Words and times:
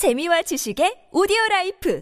재미와 0.00 0.40
지식의 0.40 1.12
오디오 1.12 1.36
라이프 1.50 2.00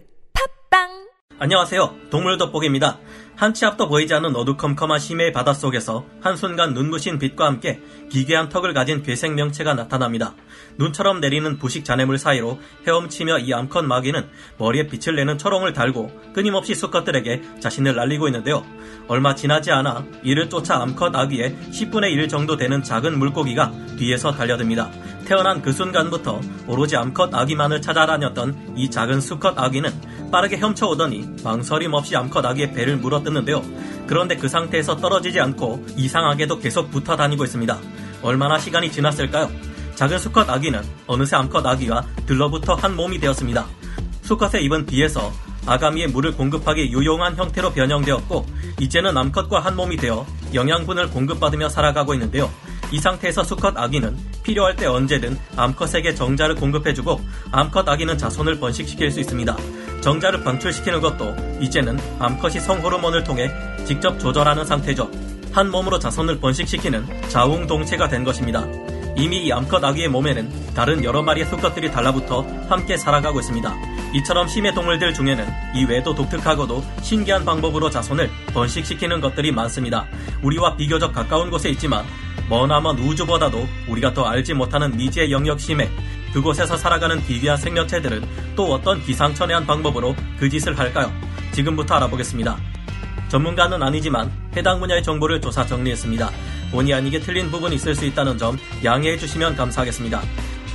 팟빵 0.69 1.09
안녕하세요. 1.37 1.95
동물 2.09 2.37
돋보기입니다. 2.37 2.97
한치 3.35 3.65
앞도 3.65 3.89
보이지 3.89 4.13
않는 4.13 4.37
어두컴컴한 4.37 4.99
심해의 4.99 5.33
바닷속에서 5.33 6.05
한순간 6.21 6.73
눈부신 6.73 7.19
빛과 7.19 7.45
함께 7.45 7.81
기괴한 8.09 8.47
턱을 8.47 8.73
가진 8.73 9.03
괴생명체가 9.03 9.73
나타납니다. 9.73 10.33
눈처럼 10.77 11.19
내리는 11.19 11.57
부식 11.57 11.83
잔해물 11.83 12.17
사이로 12.17 12.59
헤엄치며 12.87 13.39
이 13.39 13.53
암컷 13.53 13.83
아귀는 13.83 14.29
머리에 14.57 14.87
빛을 14.87 15.17
내는 15.17 15.37
초롱을 15.37 15.73
달고 15.73 16.31
끊임없이 16.33 16.75
수컷들에게 16.75 17.59
자신을 17.59 17.95
알리고 17.95 18.29
있는데요. 18.29 18.65
얼마 19.09 19.35
지나지 19.35 19.71
않아 19.71 20.05
이를 20.23 20.49
쫓아 20.49 20.81
암컷 20.81 21.13
아귀의 21.13 21.57
10분의 21.71 22.11
1 22.13 22.29
정도 22.29 22.55
되는 22.55 22.81
작은 22.81 23.19
물고기가 23.19 23.73
뒤에서 23.97 24.31
달려듭니다. 24.31 24.89
태어난 25.29 25.61
그 25.61 25.71
순간부터 25.71 26.41
오로지 26.65 26.97
암컷 26.97 27.35
아기만을 27.35 27.83
찾아 27.83 28.07
다녔던 28.07 28.73
이 28.75 28.89
작은 28.89 29.21
수컷 29.21 29.59
아기는 29.59 30.31
빠르게 30.31 30.57
헤엄쳐오더니 30.57 31.35
망설임 31.43 31.93
없이 31.93 32.15
암컷 32.15 32.43
아기의 32.43 32.73
배를 32.73 32.97
물어뜯는데요. 32.97 33.61
그런데 34.07 34.35
그 34.35 34.47
상태에서 34.47 34.95
떨어지지 34.95 35.39
않고 35.39 35.85
이상하게도 35.95 36.57
계속 36.57 36.89
붙어 36.89 37.15
다니고 37.15 37.43
있습니다. 37.43 37.77
얼마나 38.23 38.57
시간이 38.57 38.91
지났을까요? 38.91 39.51
작은 39.93 40.17
수컷 40.17 40.49
아기는 40.49 40.81
어느새 41.05 41.35
암컷 41.35 41.63
아기와 41.63 42.03
들러붙어 42.25 42.73
한 42.73 42.95
몸이 42.95 43.19
되었습니다. 43.19 43.67
수컷의 44.23 44.63
입은 44.65 44.87
비에서 44.87 45.31
아가미에 45.67 46.07
물을 46.07 46.31
공급하기 46.31 46.91
유용한 46.91 47.35
형태로 47.35 47.73
변형되었고 47.73 48.47
이제는 48.79 49.15
암컷과 49.15 49.59
한 49.59 49.75
몸이 49.75 49.97
되어 49.97 50.25
영양분을 50.55 51.11
공급받으며 51.11 51.69
살아가고 51.69 52.15
있는데요. 52.15 52.49
이 52.91 52.99
상태에서 52.99 53.43
수컷 53.43 53.77
아기는 53.77 54.17
필요할 54.43 54.75
때 54.75 54.85
언제든 54.85 55.37
암컷에게 55.55 56.15
정자를 56.15 56.55
공급해주고 56.55 57.21
암컷 57.51 57.87
아기는 57.87 58.17
자손을 58.17 58.59
번식시킬 58.59 59.11
수 59.11 59.19
있습니다. 59.19 59.55
정자를 60.01 60.43
방출시키는 60.43 61.01
것도 61.01 61.35
이제는 61.59 61.99
암컷이 62.19 62.59
성호르몬을 62.59 63.23
통해 63.23 63.51
직접 63.85 64.17
조절하는 64.19 64.65
상태죠. 64.65 65.09
한 65.51 65.69
몸으로 65.69 65.99
자손을 65.99 66.39
번식시키는 66.39 67.29
자웅동체가 67.29 68.07
된 68.07 68.23
것입니다. 68.23 68.65
이미 69.17 69.45
이 69.45 69.51
암컷 69.51 69.83
아기의 69.83 70.07
몸에는 70.07 70.73
다른 70.73 71.03
여러 71.03 71.21
마리의 71.21 71.47
수컷들이 71.47 71.91
달라붙어 71.91 72.45
함께 72.69 72.95
살아가고 72.95 73.39
있습니다. 73.39 73.98
이처럼 74.13 74.47
심해 74.47 74.73
동물들 74.73 75.13
중에는 75.13 75.47
이외에도 75.75 76.15
독특하고도 76.15 76.83
신기한 77.01 77.45
방법으로 77.45 77.89
자손을 77.89 78.29
번식시키는 78.53 79.21
것들이 79.21 79.51
많습니다. 79.51 80.07
우리와 80.41 80.75
비교적 80.75 81.13
가까운 81.13 81.49
곳에 81.49 81.69
있지만 81.69 82.03
머나먼 82.49 82.97
우주보다도 82.97 83.67
우리가 83.87 84.13
더 84.13 84.25
알지 84.25 84.55
못하는 84.55 84.95
미지의 84.97 85.31
영역 85.31 85.59
심해 85.59 85.89
그곳에서 86.33 86.77
살아가는 86.77 87.23
기괴한 87.25 87.57
생명체들은 87.57 88.55
또 88.55 88.73
어떤 88.73 89.01
기상천외한 89.03 89.65
방법으로 89.65 90.15
그 90.37 90.49
짓을 90.49 90.77
할까요? 90.77 91.11
지금부터 91.51 91.95
알아보겠습니다. 91.95 92.57
전문가는 93.29 93.81
아니지만 93.81 94.31
해당 94.57 94.79
분야의 94.79 95.03
정보를 95.03 95.39
조사 95.39 95.65
정리했습니다. 95.65 96.31
본의 96.71 96.93
아니게 96.93 97.19
틀린 97.19 97.49
부분이 97.51 97.75
있을 97.75 97.93
수 97.93 98.05
있다는 98.05 98.37
점 98.37 98.57
양해해 98.83 99.17
주시면 99.17 99.55
감사하겠습니다. 99.55 100.21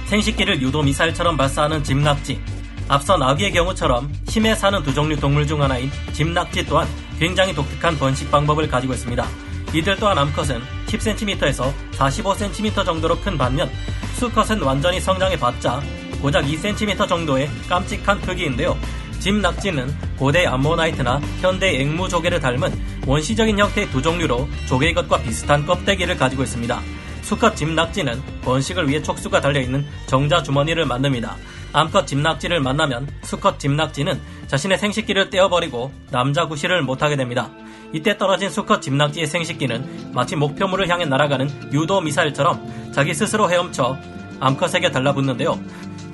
생식기를 0.06 0.62
유도 0.62 0.82
미사일처럼 0.82 1.36
발사하는 1.36 1.82
집낙지. 1.83 2.53
앞서 2.88 3.16
나비의 3.16 3.52
경우처럼 3.52 4.12
심해 4.28 4.54
사는 4.54 4.82
두족류 4.83 5.16
동물 5.16 5.46
중 5.46 5.62
하나인 5.62 5.90
집낙지 6.12 6.66
또한 6.66 6.86
굉장히 7.18 7.54
독특한 7.54 7.96
번식 7.98 8.30
방법을 8.30 8.68
가지고 8.68 8.92
있습니다. 8.92 9.26
이들 9.72 9.96
또한 9.96 10.18
암컷은 10.18 10.60
10cm에서 10.86 11.72
45cm 11.92 12.84
정도로 12.84 13.18
큰 13.20 13.36
반면 13.38 13.70
수컷은 14.14 14.62
완전히 14.62 15.00
성장해봤자 15.00 15.82
고작 16.20 16.44
2cm 16.44 17.08
정도의 17.08 17.50
깜찍한 17.68 18.20
크기인데요. 18.20 18.78
집낙지는 19.19 19.94
고대 20.19 20.44
암모나이트나 20.46 21.20
현대 21.41 21.80
앵무 21.80 22.08
조개를 22.08 22.41
닮은 22.41 22.72
원시적인 23.06 23.58
형태의 23.58 23.91
두족류로 23.91 24.48
조개의 24.66 24.94
것과 24.94 25.22
비슷한 25.22 25.66
껍데기를 25.66 26.16
가지고 26.16 26.42
있습니다. 26.42 26.80
수컷 27.22 27.56
짐낙지는 27.56 28.22
번식을 28.42 28.88
위해 28.88 29.03
촉수가 29.03 29.41
달려있는 29.41 29.86
정자 30.06 30.42
주머니를 30.42 30.84
만듭니다. 30.84 31.36
암컷 31.74 32.06
짐낙지를 32.06 32.60
만나면 32.60 33.08
수컷 33.24 33.58
짐낙지는 33.58 34.20
자신의 34.46 34.78
생식기를 34.78 35.28
떼어버리고 35.28 35.92
남자 36.12 36.46
구실을 36.46 36.82
못하게 36.82 37.16
됩니다. 37.16 37.50
이때 37.92 38.16
떨어진 38.16 38.48
수컷 38.48 38.80
짐낙지의 38.80 39.26
생식기는 39.26 40.12
마치 40.14 40.36
목표물을 40.36 40.88
향해 40.88 41.04
날아가는 41.04 41.72
유도 41.72 42.00
미사일처럼 42.00 42.92
자기 42.92 43.12
스스로 43.12 43.50
헤엄쳐 43.50 43.98
암컷에게 44.38 44.92
달라붙는데요. 44.92 45.60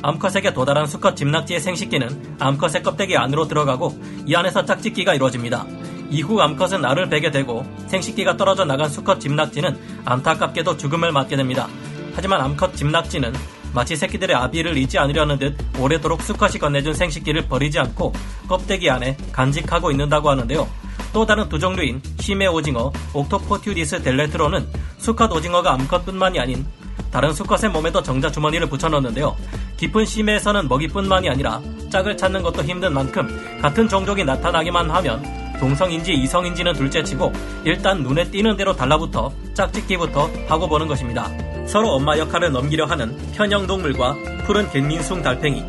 암컷에게 0.03 0.55
도달한 0.55 0.87
수컷 0.87 1.15
짐낙지의 1.15 1.61
생식기는 1.61 2.37
암컷의 2.39 2.83
껍데기 2.83 3.19
안으로 3.19 3.47
들어가고 3.47 4.01
이 4.25 4.35
안에서 4.35 4.65
짝짓기가 4.65 5.13
이루어집니다. 5.13 5.67
이후 6.09 6.41
암컷은 6.41 6.87
알을 6.87 7.11
베게 7.11 7.31
되고 7.31 7.67
생식기가 7.87 8.39
떨어져 8.39 8.65
나간 8.65 8.89
수컷 8.89 9.21
짐낙지는 9.21 9.79
안타깝게도 10.07 10.79
죽음을 10.79 11.13
맞게 11.13 11.37
됩니다. 11.37 11.69
하지만 12.15 12.41
암컷 12.41 12.77
짐낙지는 12.77 13.35
마치 13.73 13.97
새끼들의 13.97 14.35
아비를 14.35 14.77
잊지 14.77 14.99
않으려는 14.99 15.39
듯 15.39 15.57
오래도록 15.79 16.23
수컷이 16.23 16.59
건네준 16.59 16.95
생식기를 16.95 17.47
버리지 17.49 17.79
않고 17.79 18.13
껍데기 18.49 18.91
안에 18.91 19.17
간직하고 19.33 19.91
있는다고 19.91 20.31
하는데요. 20.31 20.69
또 21.13 21.27
다른 21.27 21.49
두 21.49 21.59
종류인 21.59 22.01
심해 22.21 22.47
오징어, 22.47 22.93
옥토포튜디스 23.13 24.03
델레트로는 24.03 24.67
수컷 24.99 25.33
오징어가 25.33 25.73
암컷뿐만이 25.75 26.39
아닌 26.39 26.67
다른 27.11 27.33
수컷의 27.33 27.71
몸에도 27.73 28.03
정자 28.03 28.31
주머니를 28.31 28.69
붙여넣는데요. 28.69 29.37
깊은 29.77 30.05
심해에서는 30.05 30.69
먹이뿐만이 30.69 31.29
아니라 31.29 31.61
짝을 31.91 32.17
찾는 32.17 32.43
것도 32.43 32.63
힘든 32.63 32.93
만큼 32.93 33.59
같은 33.61 33.89
종족이 33.89 34.25
나타나기만 34.25 34.91
하면 34.91 35.41
동성인지 35.59 36.15
이성인지는 36.15 36.73
둘째치고 36.75 37.33
일단 37.65 38.03
눈에 38.03 38.31
띄는 38.31 38.57
대로 38.57 38.75
달라붙어 38.75 39.33
짝짓기부터 39.55 40.31
하고 40.49 40.69
보는 40.69 40.87
것입니다. 40.87 41.29
서로 41.71 41.93
엄마 41.93 42.19
역할을 42.19 42.51
넘기려 42.51 42.85
하는 42.85 43.17
편형동물과 43.33 44.17
푸른 44.45 44.69
갯민숭 44.71 45.23
달팽이 45.23 45.65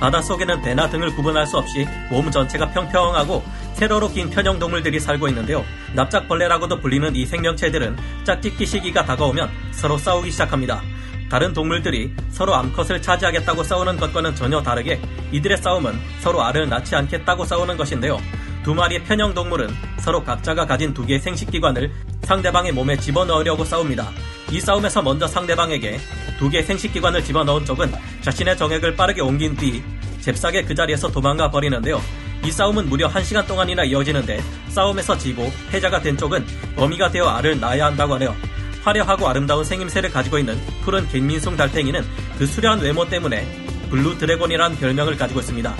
바닷속에는 0.00 0.62
배나 0.62 0.88
등을 0.88 1.14
구분할 1.14 1.46
수 1.46 1.56
없이 1.56 1.86
몸 2.10 2.28
전체가 2.28 2.70
평평하고 2.70 3.40
세로로 3.74 4.10
긴 4.10 4.30
편형동물들이 4.30 4.98
살고 4.98 5.28
있는데요. 5.28 5.64
납작벌레라고도 5.94 6.80
불리는 6.80 7.14
이 7.14 7.24
생명체들은 7.24 7.96
짝짓기 8.24 8.66
시기가 8.66 9.04
다가오면 9.04 9.48
서로 9.70 9.96
싸우기 9.96 10.32
시작합니다. 10.32 10.82
다른 11.30 11.52
동물들이 11.52 12.12
서로 12.30 12.56
암컷을 12.56 13.00
차지하겠다고 13.00 13.62
싸우는 13.62 13.96
것과는 13.96 14.34
전혀 14.34 14.60
다르게 14.60 15.00
이들의 15.30 15.58
싸움은 15.58 15.96
서로 16.18 16.42
알을 16.42 16.68
낳지 16.68 16.96
않겠다고 16.96 17.44
싸우는 17.44 17.76
것인데요. 17.76 18.18
두 18.64 18.74
마리의 18.74 19.04
편형 19.04 19.34
동물은 19.34 19.68
서로 19.98 20.24
각자가 20.24 20.66
가진 20.66 20.92
두 20.92 21.06
개의 21.06 21.20
생식기관을 21.20 21.92
상대방의 22.22 22.72
몸에 22.72 22.96
집어넣으려고 22.96 23.64
싸웁니다. 23.64 24.10
이 24.50 24.60
싸움에서 24.60 25.02
먼저 25.02 25.26
상대방에게 25.26 25.98
두 26.38 26.48
개의 26.50 26.64
생식기관을 26.64 27.24
집어넣은 27.24 27.64
쪽은 27.64 27.92
자신의 28.20 28.56
정액을 28.56 28.94
빠르게 28.96 29.20
옮긴 29.20 29.56
뒤 29.56 29.82
잽싸게 30.20 30.64
그 30.64 30.74
자리에서 30.74 31.10
도망가 31.10 31.50
버리는데요. 31.50 32.00
이 32.44 32.50
싸움은 32.50 32.88
무려 32.88 33.08
1시간 33.08 33.46
동안이나 33.46 33.84
이어지는데 33.84 34.40
싸움에서 34.68 35.16
지고 35.16 35.50
패자가 35.70 36.00
된 36.00 36.16
쪽은 36.16 36.44
어미가 36.76 37.10
되어 37.10 37.28
알을 37.28 37.58
낳아야 37.58 37.86
한다고 37.86 38.14
하네요. 38.14 38.34
화려하고 38.82 39.26
아름다운 39.26 39.64
생김새를 39.64 40.10
가지고 40.10 40.38
있는 40.38 40.60
푸른 40.82 41.08
갱민숭 41.08 41.56
달팽이는 41.56 42.04
그 42.38 42.46
수려한 42.46 42.80
외모 42.80 43.08
때문에 43.08 43.46
blue 43.88 44.18
dragon이라는 44.18 44.76
별명을 44.76 45.16
가지고 45.16 45.40
있습니다. 45.40 45.74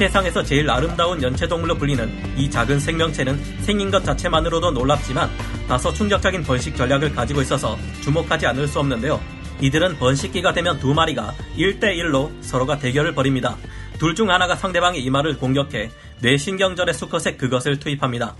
세상에서 0.00 0.42
제일 0.42 0.70
아름다운 0.70 1.22
연체동물로 1.22 1.74
불리는 1.76 2.10
이 2.38 2.48
작은 2.48 2.80
생명체는 2.80 3.36
생긴 3.60 3.90
것 3.90 4.02
자체만으로도 4.02 4.70
놀랍지만 4.70 5.28
다소 5.68 5.92
충격적인 5.92 6.42
번식 6.42 6.74
전략을 6.74 7.14
가지고 7.14 7.42
있어서 7.42 7.76
주목하지 8.02 8.46
않을 8.46 8.66
수 8.66 8.78
없는데요. 8.80 9.20
이들은 9.60 9.98
번식기가 9.98 10.54
되면 10.54 10.78
두 10.78 10.94
마리가 10.94 11.34
1대1로 11.54 12.30
서로가 12.40 12.78
대결을 12.78 13.14
벌입니다. 13.14 13.58
둘 13.98 14.14
중 14.14 14.30
하나가 14.30 14.56
상대방의 14.56 15.02
이마를 15.04 15.36
공격해 15.36 15.90
뇌신경절의 16.22 16.94
수컷의 16.94 17.36
그것을 17.36 17.78
투입합니다. 17.78 18.34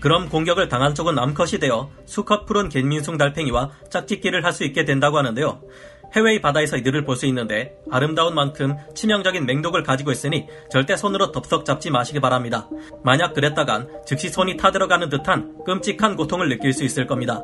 그럼 0.00 0.28
공격을 0.28 0.68
당한 0.68 0.94
쪽은 0.94 1.18
암컷이 1.18 1.52
되어 1.58 1.88
수컷 2.04 2.44
푸른 2.44 2.68
갯민숭달팽이와 2.68 3.70
짝짓기를 3.88 4.44
할 4.44 4.52
수 4.52 4.64
있게 4.64 4.84
된다고 4.84 5.16
하는데요. 5.16 5.62
해외의 6.14 6.40
바다에서 6.40 6.76
이들을 6.76 7.04
볼 7.04 7.16
수 7.16 7.26
있는데 7.26 7.76
아름다운 7.90 8.34
만큼 8.34 8.74
치명적인 8.94 9.44
맹독을 9.46 9.82
가지고 9.82 10.12
있으니 10.12 10.46
절대 10.70 10.96
손으로 10.96 11.30
덥석 11.30 11.64
잡지 11.64 11.90
마시기 11.90 12.20
바랍니다. 12.20 12.68
만약 13.04 13.34
그랬다간 13.34 13.88
즉시 14.06 14.28
손이 14.30 14.56
타들어가는 14.56 15.08
듯한 15.10 15.62
끔찍한 15.64 16.16
고통을 16.16 16.48
느낄 16.48 16.72
수 16.72 16.84
있을 16.84 17.06
겁니다. 17.06 17.42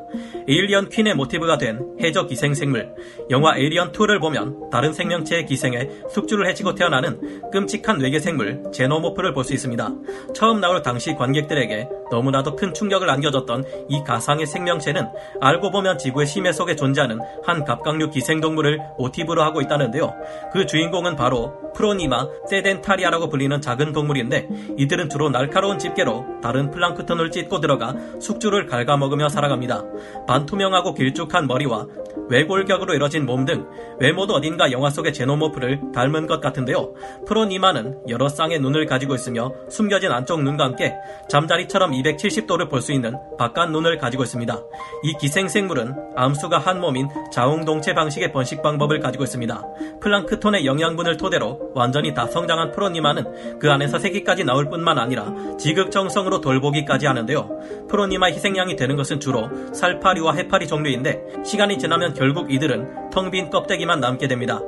에일리언 0.48 0.88
퀸의 0.88 1.14
모티브가 1.14 1.58
된 1.58 1.80
해저 2.00 2.26
기생생물 2.26 2.94
영화 3.30 3.56
에일리언 3.56 3.92
2를 3.92 4.20
보면 4.20 4.70
다른 4.70 4.92
생명체의 4.92 5.46
기생에 5.46 5.88
숙주를 6.10 6.48
해치고 6.48 6.74
태어나는 6.74 7.50
끔찍한 7.50 8.00
외계생물 8.00 8.64
제노모프를 8.72 9.32
볼 9.34 9.44
수 9.44 9.54
있습니다. 9.54 9.90
처음 10.34 10.60
나올 10.60 10.82
당시 10.82 11.14
관객들에게 11.14 11.88
너무나도 12.10 12.56
큰 12.56 12.74
충격을 12.74 13.08
안겨줬던 13.10 13.64
이 13.88 14.02
가상의 14.04 14.46
생명체는 14.46 15.08
알고 15.40 15.70
보면 15.70 15.98
지구의 15.98 16.26
심해 16.26 16.52
속에 16.52 16.76
존재하는 16.76 17.20
한 17.44 17.64
갑각류 17.64 18.10
기생동물을 18.10 18.78
모티브로 18.98 19.42
하고 19.42 19.60
있다는데요. 19.60 20.14
그 20.52 20.66
주인공은 20.66 21.16
바로 21.16 21.54
프로니마 21.74 22.28
세덴타리아라고 22.48 23.28
불리는 23.28 23.60
작은 23.60 23.92
동물인데 23.92 24.48
이들은 24.78 25.08
주로 25.08 25.30
날카로운 25.30 25.78
집게로 25.78 26.40
다른 26.42 26.70
플랑크톤을 26.70 27.30
찢고 27.30 27.60
들어가 27.60 27.94
숙주를 28.20 28.66
갉아먹으며 28.66 29.28
살아갑니다. 29.28 29.84
반투명하고 30.26 30.94
길쭉한 30.94 31.46
머리와 31.46 31.86
외골격으로 32.28 32.94
이뤄진 32.94 33.26
몸 33.26 33.48
등 33.48 33.66
외모도 33.98 34.34
어딘가 34.34 34.70
영화 34.72 34.90
속의 34.90 35.14
제노모프를 35.14 35.92
닮은 35.94 36.26
것 36.26 36.40
같은데요. 36.40 36.92
프로니마는 37.26 38.02
여러 38.08 38.28
쌍의 38.28 38.58
눈을 38.60 38.84
가지고 38.84 39.14
있으며 39.14 39.52
숨겨진 39.70 40.10
안쪽 40.10 40.42
눈과 40.42 40.64
함께 40.64 40.94
잠자리처럼 41.28 41.94
270도를 42.02 42.68
볼 42.68 42.78
수 42.78 42.92
있는 42.92 43.16
바깥 43.38 43.70
눈을 43.70 43.98
가지고 43.98 44.22
있습니다. 44.22 44.62
이 45.02 45.12
기생생물은 45.14 45.94
암수가 46.16 46.58
한 46.58 46.80
몸인 46.80 47.08
자웅동체 47.32 47.94
방식의 47.94 48.32
번식 48.32 48.62
방법을 48.62 49.00
가지고 49.00 49.24
있습니다. 49.24 49.62
플랑크톤의 50.00 50.64
영양분을 50.64 51.16
토대로 51.16 51.72
완전히 51.74 52.14
다 52.14 52.26
성장한 52.26 52.72
프로니마는 52.72 53.58
그 53.58 53.70
안에서 53.70 53.98
새끼까지 53.98 54.44
나올 54.44 54.70
뿐만 54.70 54.98
아니라 54.98 55.32
지극정성으로 55.58 56.40
돌보기까지 56.40 57.06
하는데요. 57.06 57.86
프로니마 57.88 58.26
희생양이 58.28 58.76
되는 58.76 58.96
것은 58.96 59.18
주로 59.20 59.48
살파리와 59.72 60.34
해파리 60.34 60.68
종류인데 60.68 61.42
시간이 61.44 61.78
지나면 61.78 62.14
결국 62.14 62.52
이들은 62.52 63.07
텅 63.18 63.32
빈 63.32 63.50
껍데기만 63.50 63.98
남게 63.98 64.28
됩니다. 64.28 64.60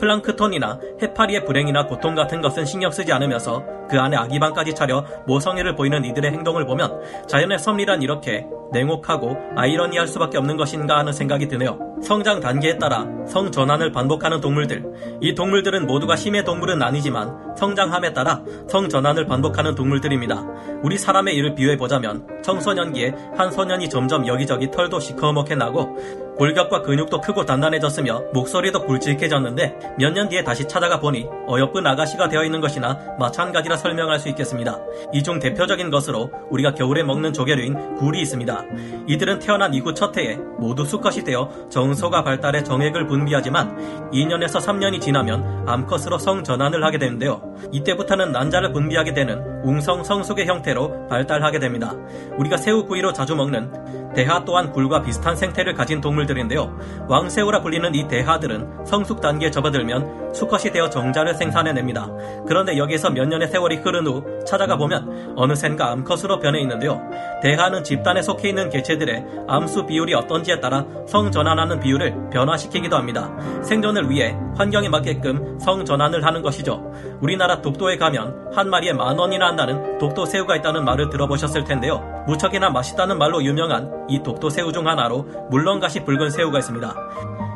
플랑크톤이나 0.00 0.80
해파리의 1.02 1.44
불행이나 1.44 1.84
고통 1.84 2.14
같은 2.14 2.40
것은 2.40 2.64
신경 2.64 2.90
쓰지 2.90 3.12
않으면서 3.12 3.62
그 3.90 4.00
안에 4.00 4.16
아기방까지 4.16 4.74
차려 4.74 5.04
모성애를 5.26 5.74
보이는 5.74 6.02
이들의 6.04 6.30
행동을 6.30 6.64
보면 6.64 7.26
자연의 7.26 7.58
섭리란 7.58 8.00
이렇게 8.00 8.46
냉혹하고 8.72 9.36
아이러니할 9.56 10.06
수밖에 10.06 10.38
없는 10.38 10.56
것인가 10.56 10.96
하는 10.96 11.12
생각이 11.12 11.48
드네요. 11.48 11.78
성장 12.02 12.40
단계에 12.40 12.78
따라 12.78 13.04
성 13.26 13.50
전환을 13.50 13.92
반복하는 13.92 14.40
동물들. 14.40 15.18
이 15.20 15.34
동물들은 15.34 15.86
모두가 15.86 16.14
힘의 16.14 16.44
동물은 16.44 16.80
아니지만 16.80 17.56
성장함에 17.56 18.12
따라 18.14 18.42
성 18.68 18.88
전환을 18.88 19.26
반복하는 19.26 19.74
동물들입니다. 19.74 20.46
우리 20.82 20.96
사람의 20.96 21.34
일을 21.34 21.54
비유해 21.54 21.76
보자면 21.76 22.26
청소년기에 22.42 23.14
한 23.36 23.50
소년이 23.50 23.90
점점 23.90 24.26
여기저기 24.26 24.70
털도 24.70 25.00
시커멓게 25.00 25.56
나고 25.56 25.96
골격과 26.44 26.80
근육도 26.80 27.20
크고 27.20 27.44
단단해졌으며 27.44 28.22
목소리도 28.32 28.86
굵직해졌는데 28.86 29.78
몇 29.98 30.10
년 30.14 30.28
뒤에 30.30 30.42
다시 30.42 30.66
찾아가 30.66 30.98
보니 30.98 31.28
어여쁜 31.46 31.86
아가씨가 31.86 32.28
되어 32.30 32.44
있는 32.44 32.60
것이나 32.62 32.98
마찬가지라 33.18 33.76
설명할 33.76 34.18
수 34.18 34.28
있겠습니다. 34.30 34.78
이 35.12 35.22
중 35.22 35.38
대표적인 35.38 35.90
것으로 35.90 36.30
우리가 36.50 36.72
겨울에 36.72 37.02
먹는 37.02 37.34
조개류인 37.34 37.96
굴이 37.96 38.22
있습니다. 38.22 38.64
이들은 39.06 39.38
태어난 39.40 39.74
이후 39.74 39.92
첫 39.92 40.16
해에 40.16 40.36
모두 40.58 40.86
수컷이 40.86 41.24
되어 41.24 41.50
정소가 41.68 42.24
발달해 42.24 42.62
정액을 42.62 43.06
분비하지만 43.06 44.10
2년에서 44.10 44.60
3년이 44.62 45.02
지나면 45.02 45.68
암컷으로 45.68 46.16
성전환을 46.18 46.82
하게 46.82 46.96
되는데요. 46.96 47.42
이때부터는 47.70 48.32
난자를 48.32 48.72
분비하게 48.72 49.12
되는 49.12 49.42
웅성 49.62 50.04
성숙의 50.04 50.46
형태로 50.46 51.08
발달하게 51.08 51.58
됩니다. 51.58 51.94
우리가 52.38 52.56
새우 52.56 52.86
구이로 52.86 53.12
자주 53.12 53.36
먹는 53.36 53.99
대하 54.14 54.44
또한 54.44 54.72
굴과 54.72 55.02
비슷한 55.02 55.36
생태를 55.36 55.74
가진 55.74 56.00
동물들인데요. 56.00 56.76
왕새우라 57.08 57.62
불리는 57.62 57.94
이 57.94 58.08
대하들은 58.08 58.84
성숙 58.84 59.20
단계에 59.20 59.50
접어들면 59.50 60.34
수컷이 60.34 60.72
되어 60.72 60.90
정자를 60.90 61.34
생산해냅니다. 61.34 62.08
그런데 62.46 62.76
여기에서 62.76 63.10
몇 63.10 63.26
년의 63.28 63.48
세월이 63.48 63.76
흐른 63.76 64.06
후 64.06 64.24
찾아가 64.44 64.76
보면 64.76 65.34
어느샌가 65.36 65.90
암컷으로 65.92 66.40
변해 66.40 66.60
있는데요. 66.60 67.00
대하는 67.42 67.84
집단에 67.84 68.22
속해 68.22 68.48
있는 68.48 68.68
개체들의 68.68 69.24
암수 69.48 69.86
비율이 69.86 70.14
어떤지에 70.14 70.60
따라 70.60 70.84
성전환하는 71.06 71.80
비율을 71.80 72.30
변화시키기도 72.30 72.96
합니다. 72.96 73.30
생존을 73.62 74.10
위해 74.10 74.36
환경에 74.56 74.88
맞게끔 74.88 75.58
성전환을 75.58 76.24
하는 76.24 76.42
것이죠. 76.42 76.92
우리나라 77.20 77.62
독도에 77.62 77.96
가면 77.96 78.50
한 78.52 78.68
마리에 78.68 78.92
만 78.92 79.18
원이나 79.18 79.48
한다는 79.48 79.98
독도 79.98 80.26
새우가 80.26 80.56
있다는 80.56 80.84
말을 80.84 81.10
들어보셨을 81.10 81.64
텐데요. 81.64 82.02
무척이나 82.26 82.70
맛있다는 82.70 83.18
말로 83.18 83.42
유명한 83.42 84.06
이 84.10 84.22
독도 84.22 84.50
새우 84.50 84.72
중 84.72 84.88
하나로 84.88 85.22
물렁가시 85.50 86.04
붉은 86.04 86.30
새우가 86.30 86.58
있습니다. 86.58 86.94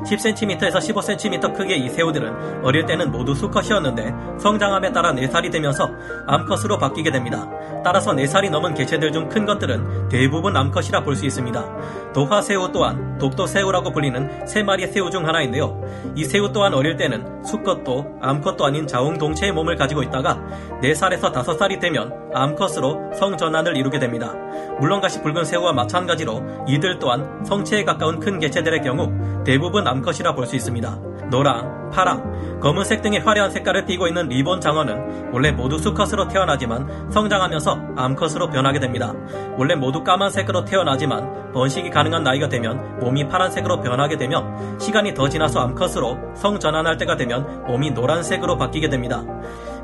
10cm에서 0.04 0.76
15cm 0.76 1.54
크기의 1.54 1.80
이 1.80 1.88
새우들은 1.88 2.64
어릴 2.64 2.86
때는 2.86 3.10
모두 3.10 3.34
수컷이었는데 3.34 4.14
성장함에 4.38 4.92
따라 4.92 5.12
4살이 5.12 5.50
되면서 5.50 5.90
암컷으로 6.26 6.78
바뀌게 6.78 7.10
됩니다. 7.10 7.48
따라서 7.82 8.12
4살이 8.12 8.50
넘은 8.50 8.74
개체들 8.74 9.12
중 9.12 9.24
큰 9.28 9.46
것들은 9.46 10.08
대부분 10.08 10.56
암컷이라 10.56 11.02
볼 11.02 11.16
수 11.16 11.24
있습니다. 11.26 12.12
도화새우 12.12 12.70
또한 12.72 13.18
독도새우라고 13.18 13.90
불리는 13.92 14.46
세 14.46 14.62
마리의 14.62 14.88
새우 14.92 15.10
중 15.10 15.26
하나인데요. 15.26 15.80
이 16.14 16.24
새우 16.24 16.52
또한 16.52 16.74
어릴 16.74 16.96
때는 16.96 17.42
수컷도 17.44 18.18
암컷도 18.20 18.64
아닌 18.64 18.86
자웅동체의 18.86 19.52
몸을 19.52 19.76
가지고 19.76 20.02
있다가 20.02 20.40
4살에서 20.82 21.32
5살이 21.32 21.80
되면 21.80 22.12
암컷으로 22.34 23.12
성전환을 23.14 23.76
이루게 23.76 23.98
됩니다. 23.98 24.32
물렁가시 24.80 25.22
붉은 25.22 25.44
새우와 25.44 25.72
마찬가지로 25.72 26.42
이들 26.68 26.98
또한 26.98 27.44
성체에 27.44 27.84
가까운 27.84 28.20
큰 28.20 28.38
개체들의 28.38 28.82
경우 28.82 29.12
대부분 29.44 29.86
암컷이라 29.86 30.34
볼 30.34 30.46
수 30.46 30.56
있습니다. 30.56 30.98
노랑, 31.30 31.90
파랑, 31.90 32.60
검은색 32.60 33.02
등의 33.02 33.20
화려한 33.20 33.50
색깔을 33.50 33.86
띠고 33.86 34.06
있는 34.08 34.28
리본 34.28 34.60
장어는 34.60 35.32
원래 35.32 35.52
모두 35.52 35.78
수컷으로 35.78 36.28
태어나지만 36.28 37.10
성장하면서 37.10 37.78
암컷으로 37.96 38.50
변하게 38.50 38.80
됩니다. 38.80 39.12
원래 39.56 39.74
모두 39.74 40.02
까만색으로 40.04 40.64
태어나지만 40.64 41.52
번식이 41.52 41.90
가능한 41.90 42.22
나이가 42.24 42.48
되면 42.48 42.98
몸이 42.98 43.28
파란색으로 43.28 43.80
변하게 43.80 44.16
되며 44.16 44.44
시간이 44.78 45.14
더 45.14 45.28
지나서 45.28 45.60
암컷으로 45.60 46.34
성전환할 46.34 46.96
때가 46.98 47.16
되면 47.16 47.64
몸이 47.66 47.92
노란색으로 47.92 48.56
바뀌게 48.58 48.88
됩니다. 48.88 49.22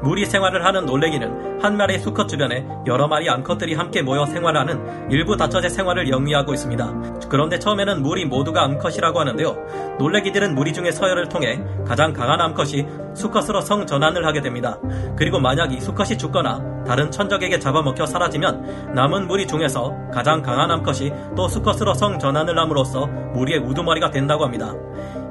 무리 0.02 0.25
생활을 0.25 0.64
하는 0.64 0.87
놀래기는 0.87 1.62
한 1.62 1.76
마리의 1.76 2.00
수컷 2.00 2.29
주변에 2.29 2.67
여러 2.87 3.06
마리 3.06 3.29
암컷들이 3.29 3.75
함께 3.75 4.00
모여 4.00 4.25
생활하는 4.25 5.11
일부다처제 5.10 5.69
생활을 5.69 6.08
영위하고 6.08 6.55
있습니다. 6.55 7.19
그런데 7.29 7.58
처음에는 7.58 8.02
무리 8.02 8.25
모두가 8.25 8.64
암컷이라고 8.64 9.20
하는데요. 9.20 9.56
놀래기들은 9.99 10.55
무리 10.55 10.73
중에 10.73 10.91
서열을 10.91 11.29
통해 11.29 11.62
가장 11.87 12.12
강한 12.12 12.41
암컷이 12.41 12.87
수컷으로 13.14 13.61
성 13.61 13.87
전환을 13.87 14.25
하게 14.25 14.41
됩니다. 14.41 14.79
그리고 15.17 15.38
만약 15.38 15.73
이 15.73 15.81
수컷이 15.81 16.17
죽거나 16.17 16.85
다른 16.87 17.11
천적에게 17.11 17.58
잡아먹혀 17.58 18.06
사라지면 18.06 18.94
남은 18.94 19.26
무리 19.26 19.47
중에서 19.47 19.94
가장 20.12 20.41
강한 20.41 20.70
암컷이 20.70 21.12
또 21.37 21.47
수컷으로 21.47 21.93
성 21.93 22.19
전환을 22.19 22.58
함으로써 22.58 23.06
무리의 23.35 23.58
우두머리가 23.61 24.11
된다고 24.11 24.44
합니다. 24.44 24.73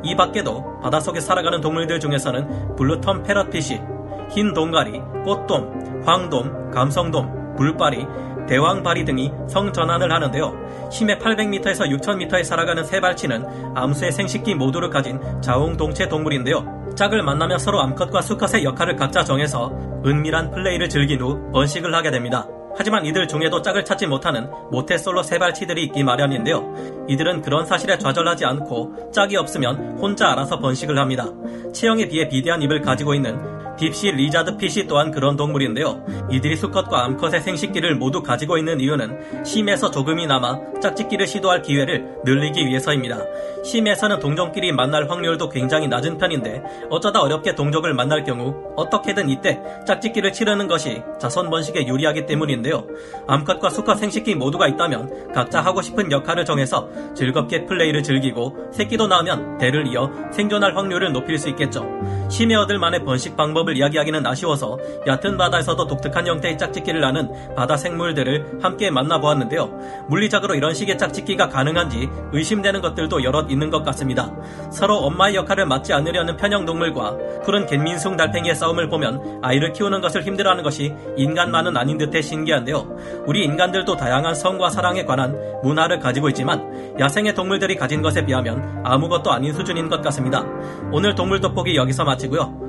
이 0.04 0.16
밖에도 0.16 0.80
바닷속에 0.81 1.19
살아가는 1.19 1.60
동물들 1.60 2.00
중에서는 2.00 2.75
bluechin 2.77 3.25
parrotfish, 3.25 3.98
흰동가리, 4.29 5.01
꽃돔, 5.23 6.03
황돔, 6.05 6.71
감성돔, 6.71 7.56
불바리, 7.56 8.06
대왕바리 8.47 9.06
등이 9.06 9.31
성전환을 9.47 10.11
하는데요. 10.11 10.89
심해 10.92 11.18
800m에서 11.19 11.87
6000m에 11.87 12.44
살아가는 12.44 12.83
세발치는 12.83 13.75
암수의 13.75 14.11
생식기 14.11 14.56
모두를 14.56 14.89
가진 14.89 15.19
자웅동체 15.42 16.09
동물인데요. 16.09 16.94
짝을 16.95 17.21
만나며 17.21 17.59
서로 17.59 17.80
암컷과 17.81 18.21
수컷의 18.21 18.63
역할을 18.63 18.95
각자 18.95 19.23
정해서 19.23 19.71
은밀한 20.06 20.51
플레이를 20.51 20.89
즐긴 20.89 21.21
후 21.21 21.51
번식을 21.51 21.94
하게 21.94 22.09
됩니다. 22.09 22.47
하지만 22.75 23.06
이들 23.06 23.27
중에도 23.27 23.61
짝을 23.61 23.83
찾지 23.83 24.07
못하는 24.07 24.49
모태솔로 24.71 25.23
세발치들이 25.23 25.83
있기 25.85 26.04
마련인데요. 26.04 27.06
이들은 27.07 27.42
그런 27.42 27.65
사실에 27.65 27.97
좌절하지 27.97 28.45
않고 28.45 29.11
짝이 29.11 29.37
없으면 29.37 29.97
혼자 29.99 30.31
알아서 30.31 30.59
번식을 30.59 30.97
합니다. 30.97 31.25
체형에 31.73 32.07
비해 32.07 32.27
비대한 32.30 32.61
입을 32.61 32.81
가지고 32.81 33.13
있는 33.13 33.58
deepsea 33.80 34.11
lizardfish 34.11 34.87
또한 34.88 35.09
그런 35.09 35.38
동물인데요. 35.38 36.06
이들이 36.30 36.57
수컷과 36.57 37.06
암컷의 37.06 37.42
생식기를 37.42 37.95
모두 37.95 38.21
가지고 38.21 38.57
있는 38.57 38.81
이유는 38.81 39.45
심해에서 39.45 39.89
조금이나마 39.90 40.59
짝짓기를 40.81 41.26
시도할 41.26 41.62
기회를 41.62 42.19
늘리기 42.26 42.68
위해서입니다. 42.68 43.19
심해에서는 43.63 44.19
동종끼리 44.19 44.74
만날 44.74 45.09
확률도 45.09 45.48
굉장히 45.50 45.88
낮은 45.88 46.18
편인데 46.18 46.62
어쩌다 46.90 47.21
어렵게 47.21 47.56
동족을 47.56 47.94
만날 47.94 48.24
경우 48.26 48.54
어떻게든 48.76 49.30
이때 49.30 49.62
짝짓기를 49.88 50.33
치르는 50.33 50.68
것이 50.68 51.02
자손 51.19 51.50
번식에 51.50 51.88
유리하기 51.88 52.26
때문인데요. 52.26 52.86
암컷과 53.28 53.69
수컷 53.69 53.95
생식기 53.95 54.36
모두가 54.36 54.68
있다면 54.68 55.31
각자 55.33 55.62
하고 55.62 55.81
싶은 55.81 56.12
역할을 56.12 56.44
정해서 56.44 56.90
즐겁게 57.16 57.66
플레이를 57.66 58.04
즐기고 58.04 58.71
새끼도 58.74 59.07
낳으면 59.07 59.57
대를 59.57 59.88
이어 59.88 60.12
생존할 60.31 60.76
확률을 60.76 61.14
높일 61.14 61.38
수 61.38 61.48
있겠죠. 61.50 61.86
심해 62.30 62.56
얻을 62.56 62.78
만의 62.78 63.06
번식 63.06 63.36
방법을 63.36 63.69
방법을 63.69 63.78
이야기하기는 63.78 64.26
아쉬워서 64.26 64.78
얕은 65.06 65.38
바다에서도 65.38 65.85
독특한 65.85 66.26
형태의 66.28 66.57
짝짓기를 66.57 67.04
하는 67.04 67.30
바다 67.56 67.78
생물들을 67.78 68.59
함께 68.61 68.90
만나보았는데요. 68.90 70.06
물리적으로 70.07 70.56
이런 70.56 70.73
식의 70.73 70.97
짝짓기가 70.97 71.49
가능한지 71.49 72.09
의심되는 72.33 72.81
것들도 72.81 73.23
여럿 73.23 73.52
있는 73.52 73.69
것 73.69 73.83
같습니다. 73.83 74.31
서로 74.71 74.97
엄마의 74.97 75.35
역할을 75.35 75.66
맡지 75.66 75.94
않으려는 75.94 76.38
편형 76.38 76.66
동물과 76.66 77.18
푸른 77.44 77.66
갯민숭 77.66 78.18
달팽이의 78.18 78.56
싸움을 78.56 78.90
보면 78.90 79.40
아이를 79.42 79.71
키우는 79.73 80.02
것을 80.02 80.23
힘들어하는 80.23 80.64
것이 80.64 80.94
인간만은 81.18 81.78
아닌 81.78 81.97
듯해 81.97 82.21
신기한데요. 82.21 82.88
우리 83.26 83.44
인간들도 83.44 83.95
다양한 83.95 84.35
성과 84.35 84.69
사랑에 84.69 85.06
관한 85.06 85.38
문화를 85.64 85.99
가지고 85.99 86.30
있지만 86.30 86.95
야생의 86.99 87.35
동물들이 87.35 87.76
가진 87.76 88.02
것에 88.02 88.26
비하면 88.26 88.81
아무것도 88.83 89.31
아닌 89.31 89.54
수준인 89.54 89.90
것 89.90 90.02
같습니다. 90.02 90.44
오늘 90.92 91.16
동물 91.16 91.40
돋보기 91.40 91.76
여기서 91.76 92.04
마치고요. 92.04 92.69